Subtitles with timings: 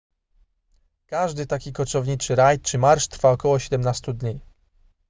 [1.07, 4.39] każdy taki koczowniczy rajd czy marsz trwa około 17 dni